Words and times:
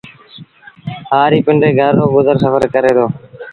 هآريٚ 1.11 1.45
پندري 1.45 1.71
گھر 1.79 1.91
رو 1.99 2.05
گزر 2.15 2.35
سڦر 2.43 2.61
ڪري 2.73 2.91
دو 2.97 3.05